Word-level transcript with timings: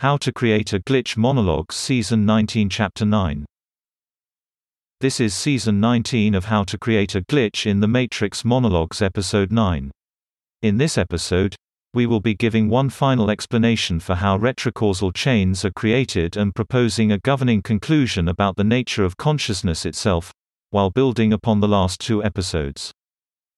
How 0.00 0.16
to 0.18 0.32
Create 0.32 0.72
a 0.72 0.78
Glitch 0.78 1.16
Monologues 1.16 1.74
Season 1.74 2.24
19 2.24 2.68
Chapter 2.68 3.04
9 3.04 3.44
This 5.00 5.18
is 5.18 5.34
Season 5.34 5.80
19 5.80 6.36
of 6.36 6.44
How 6.44 6.62
to 6.62 6.78
Create 6.78 7.16
a 7.16 7.22
Glitch 7.22 7.66
in 7.66 7.80
the 7.80 7.88
Matrix 7.88 8.44
Monologues 8.44 9.02
Episode 9.02 9.50
9. 9.50 9.90
In 10.62 10.76
this 10.76 10.96
episode, 10.98 11.56
we 11.94 12.06
will 12.06 12.20
be 12.20 12.36
giving 12.36 12.68
one 12.68 12.90
final 12.90 13.28
explanation 13.28 13.98
for 13.98 14.14
how 14.14 14.36
retrocausal 14.36 15.10
chains 15.10 15.64
are 15.64 15.72
created 15.72 16.36
and 16.36 16.54
proposing 16.54 17.10
a 17.10 17.18
governing 17.18 17.60
conclusion 17.60 18.28
about 18.28 18.54
the 18.54 18.62
nature 18.62 19.02
of 19.02 19.16
consciousness 19.16 19.84
itself, 19.84 20.30
while 20.70 20.90
building 20.90 21.32
upon 21.32 21.58
the 21.58 21.66
last 21.66 21.98
two 21.98 22.22
episodes. 22.22 22.92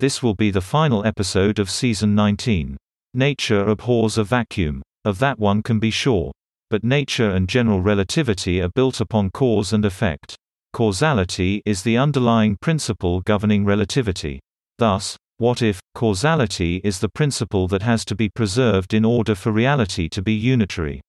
This 0.00 0.20
will 0.20 0.34
be 0.34 0.50
the 0.50 0.60
final 0.60 1.06
episode 1.06 1.60
of 1.60 1.70
Season 1.70 2.12
19. 2.16 2.76
Nature 3.14 3.68
abhors 3.68 4.18
a 4.18 4.24
vacuum. 4.24 4.82
Of 5.04 5.18
that 5.18 5.38
one 5.38 5.62
can 5.62 5.78
be 5.78 5.90
sure. 5.90 6.32
But 6.70 6.82
nature 6.82 7.30
and 7.30 7.48
general 7.48 7.82
relativity 7.82 8.60
are 8.62 8.70
built 8.70 9.00
upon 9.00 9.30
cause 9.30 9.72
and 9.72 9.84
effect. 9.84 10.36
Causality 10.72 11.62
is 11.66 11.82
the 11.82 11.98
underlying 11.98 12.56
principle 12.60 13.20
governing 13.20 13.64
relativity. 13.64 14.40
Thus, 14.78 15.16
what 15.38 15.62
if 15.62 15.80
causality 15.94 16.80
is 16.82 17.00
the 17.00 17.08
principle 17.08 17.68
that 17.68 17.82
has 17.82 18.04
to 18.06 18.14
be 18.14 18.28
preserved 18.28 18.94
in 18.94 19.04
order 19.04 19.34
for 19.34 19.52
reality 19.52 20.08
to 20.08 20.22
be 20.22 20.32
unitary? 20.32 21.00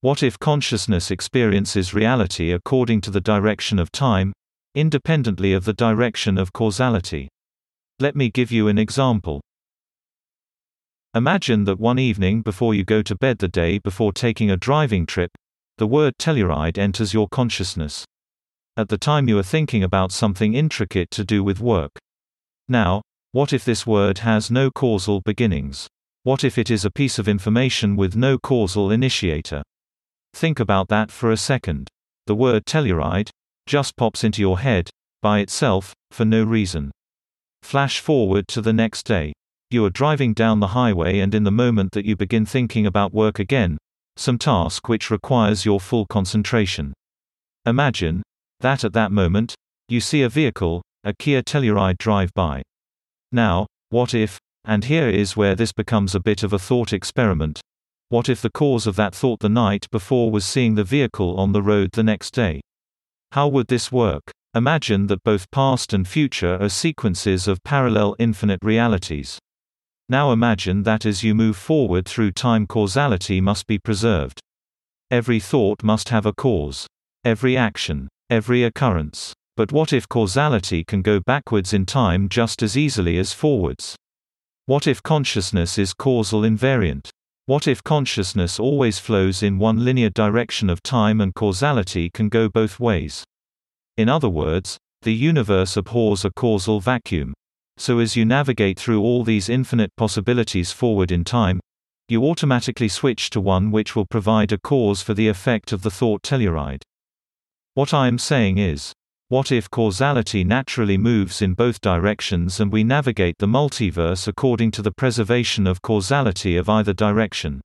What 0.00 0.22
if 0.22 0.38
consciousness 0.38 1.10
experiences 1.10 1.94
reality 1.94 2.52
according 2.52 3.00
to 3.02 3.10
the 3.10 3.20
direction 3.20 3.78
of 3.78 3.90
time, 3.90 4.32
independently 4.74 5.54
of 5.54 5.64
the 5.64 5.72
direction 5.72 6.38
of 6.38 6.52
causality? 6.52 7.28
Let 8.00 8.14
me 8.14 8.30
give 8.30 8.52
you 8.52 8.68
an 8.68 8.78
example. 8.78 9.40
Imagine 11.16 11.62
that 11.66 11.78
one 11.78 12.00
evening 12.00 12.42
before 12.42 12.74
you 12.74 12.82
go 12.82 13.00
to 13.00 13.14
bed 13.14 13.38
the 13.38 13.46
day 13.46 13.78
before 13.78 14.12
taking 14.12 14.50
a 14.50 14.56
driving 14.56 15.06
trip, 15.06 15.30
the 15.78 15.86
word 15.86 16.14
Telluride 16.18 16.76
enters 16.76 17.14
your 17.14 17.28
consciousness. 17.28 18.04
At 18.76 18.88
the 18.88 18.98
time 18.98 19.28
you 19.28 19.38
are 19.38 19.44
thinking 19.44 19.84
about 19.84 20.10
something 20.10 20.54
intricate 20.54 21.12
to 21.12 21.24
do 21.24 21.44
with 21.44 21.60
work. 21.60 21.92
Now, 22.68 23.02
what 23.30 23.52
if 23.52 23.64
this 23.64 23.86
word 23.86 24.18
has 24.18 24.50
no 24.50 24.72
causal 24.72 25.20
beginnings? 25.20 25.86
What 26.24 26.42
if 26.42 26.58
it 26.58 26.68
is 26.68 26.84
a 26.84 26.90
piece 26.90 27.20
of 27.20 27.28
information 27.28 27.94
with 27.94 28.16
no 28.16 28.36
causal 28.36 28.90
initiator? 28.90 29.62
Think 30.32 30.58
about 30.58 30.88
that 30.88 31.12
for 31.12 31.30
a 31.30 31.36
second. 31.36 31.86
The 32.26 32.34
word 32.34 32.66
Telluride 32.66 33.30
just 33.66 33.96
pops 33.96 34.24
into 34.24 34.40
your 34.40 34.58
head, 34.58 34.90
by 35.22 35.38
itself, 35.38 35.94
for 36.10 36.24
no 36.24 36.42
reason. 36.42 36.90
Flash 37.62 38.00
forward 38.00 38.48
to 38.48 38.60
the 38.60 38.72
next 38.72 39.04
day. 39.04 39.32
You 39.74 39.84
are 39.86 39.90
driving 39.90 40.34
down 40.34 40.60
the 40.60 40.68
highway 40.68 41.18
and 41.18 41.34
in 41.34 41.42
the 41.42 41.50
moment 41.50 41.90
that 41.94 42.04
you 42.04 42.14
begin 42.14 42.46
thinking 42.46 42.86
about 42.86 43.12
work 43.12 43.40
again, 43.40 43.76
some 44.16 44.38
task 44.38 44.88
which 44.88 45.10
requires 45.10 45.64
your 45.64 45.80
full 45.80 46.06
concentration. 46.06 46.94
Imagine 47.66 48.22
that 48.60 48.84
at 48.84 48.92
that 48.92 49.10
moment, 49.10 49.56
you 49.88 50.00
see 50.00 50.22
a 50.22 50.28
vehicle, 50.28 50.80
a 51.02 51.12
Kia 51.12 51.42
Telluride 51.42 51.98
drive 51.98 52.32
by. 52.34 52.62
Now, 53.32 53.66
what 53.90 54.14
if, 54.14 54.38
and 54.64 54.84
here 54.84 55.08
is 55.08 55.36
where 55.36 55.56
this 55.56 55.72
becomes 55.72 56.14
a 56.14 56.20
bit 56.20 56.44
of 56.44 56.52
a 56.52 56.58
thought 56.60 56.92
experiment, 56.92 57.60
what 58.10 58.28
if 58.28 58.40
the 58.40 58.52
cause 58.52 58.86
of 58.86 58.94
that 58.94 59.12
thought 59.12 59.40
the 59.40 59.48
night 59.48 59.90
before 59.90 60.30
was 60.30 60.44
seeing 60.44 60.76
the 60.76 60.84
vehicle 60.84 61.36
on 61.36 61.50
the 61.50 61.62
road 61.62 61.90
the 61.94 62.04
next 62.04 62.30
day? 62.30 62.60
How 63.32 63.48
would 63.48 63.66
this 63.66 63.90
work? 63.90 64.30
Imagine 64.54 65.08
that 65.08 65.24
both 65.24 65.50
past 65.50 65.92
and 65.92 66.06
future 66.06 66.62
are 66.62 66.68
sequences 66.68 67.48
of 67.48 67.64
parallel 67.64 68.14
infinite 68.20 68.60
realities. 68.62 69.40
Now 70.08 70.32
imagine 70.32 70.82
that 70.82 71.06
as 71.06 71.22
you 71.22 71.34
move 71.34 71.56
forward 71.56 72.06
through 72.06 72.32
time 72.32 72.66
causality 72.66 73.40
must 73.40 73.66
be 73.66 73.78
preserved. 73.78 74.40
Every 75.10 75.40
thought 75.40 75.82
must 75.82 76.10
have 76.10 76.26
a 76.26 76.32
cause. 76.32 76.86
Every 77.24 77.56
action. 77.56 78.08
Every 78.28 78.64
occurrence. 78.64 79.32
But 79.56 79.72
what 79.72 79.92
if 79.92 80.08
causality 80.08 80.84
can 80.84 81.00
go 81.00 81.20
backwards 81.20 81.72
in 81.72 81.86
time 81.86 82.28
just 82.28 82.62
as 82.62 82.76
easily 82.76 83.18
as 83.18 83.32
forwards? 83.32 83.96
What 84.66 84.86
if 84.86 85.02
consciousness 85.02 85.78
is 85.78 85.94
causal 85.94 86.42
invariant? 86.42 87.08
What 87.46 87.68
if 87.68 87.84
consciousness 87.84 88.58
always 88.58 88.98
flows 88.98 89.42
in 89.42 89.58
one 89.58 89.84
linear 89.84 90.10
direction 90.10 90.68
of 90.68 90.82
time 90.82 91.20
and 91.20 91.34
causality 91.34 92.10
can 92.10 92.28
go 92.28 92.48
both 92.48 92.80
ways? 92.80 93.24
In 93.96 94.08
other 94.08 94.30
words, 94.30 94.76
the 95.02 95.14
universe 95.14 95.76
abhors 95.76 96.24
a 96.24 96.30
causal 96.30 96.80
vacuum. 96.80 97.34
So 97.76 97.98
as 97.98 98.16
you 98.16 98.24
navigate 98.24 98.78
through 98.78 99.02
all 99.02 99.24
these 99.24 99.48
infinite 99.48 99.90
possibilities 99.96 100.72
forward 100.72 101.10
in 101.10 101.24
time, 101.24 101.60
you 102.08 102.24
automatically 102.24 102.88
switch 102.88 103.30
to 103.30 103.40
one 103.40 103.70
which 103.70 103.96
will 103.96 104.06
provide 104.06 104.52
a 104.52 104.58
cause 104.58 105.02
for 105.02 105.14
the 105.14 105.28
effect 105.28 105.72
of 105.72 105.82
the 105.82 105.90
thought 105.90 106.22
telluride. 106.22 106.82
What 107.74 107.94
I 107.94 108.06
am 108.06 108.18
saying 108.18 108.58
is, 108.58 108.92
what 109.28 109.50
if 109.50 109.70
causality 109.70 110.44
naturally 110.44 110.98
moves 110.98 111.40
in 111.40 111.54
both 111.54 111.80
directions 111.80 112.60
and 112.60 112.70
we 112.70 112.84
navigate 112.84 113.38
the 113.38 113.46
multiverse 113.46 114.28
according 114.28 114.70
to 114.72 114.82
the 114.82 114.92
preservation 114.92 115.66
of 115.66 115.82
causality 115.82 116.56
of 116.56 116.68
either 116.68 116.92
direction? 116.92 117.62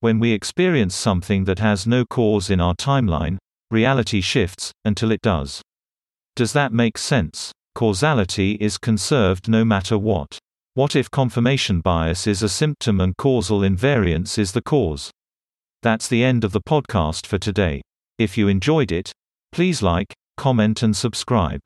When 0.00 0.18
we 0.18 0.32
experience 0.32 0.94
something 0.94 1.44
that 1.44 1.60
has 1.60 1.86
no 1.86 2.04
cause 2.04 2.50
in 2.50 2.60
our 2.60 2.74
timeline, 2.74 3.38
reality 3.70 4.20
shifts, 4.20 4.70
until 4.84 5.10
it 5.10 5.22
does. 5.22 5.62
Does 6.36 6.52
that 6.52 6.72
make 6.72 6.98
sense? 6.98 7.52
Causality 7.74 8.52
is 8.60 8.76
conserved 8.78 9.48
no 9.48 9.64
matter 9.64 9.96
what. 9.96 10.38
What 10.74 10.94
if 10.94 11.10
confirmation 11.10 11.80
bias 11.80 12.26
is 12.26 12.42
a 12.42 12.48
symptom 12.48 13.00
and 13.00 13.16
causal 13.16 13.60
invariance 13.60 14.38
is 14.38 14.52
the 14.52 14.62
cause? 14.62 15.10
That's 15.82 16.06
the 16.06 16.22
end 16.22 16.44
of 16.44 16.52
the 16.52 16.60
podcast 16.60 17.26
for 17.26 17.38
today. 17.38 17.82
If 18.18 18.38
you 18.38 18.48
enjoyed 18.48 18.92
it, 18.92 19.12
please 19.52 19.82
like, 19.82 20.14
comment 20.36 20.82
and 20.82 20.96
subscribe. 20.96 21.60